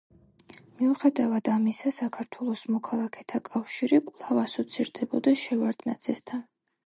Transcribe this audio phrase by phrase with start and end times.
[0.77, 6.43] მიუხედავად ამისა, საქართველოს მოქალაქეთა კავშირი კვლავ ასოცირდებოდა შევარდნაძესთან.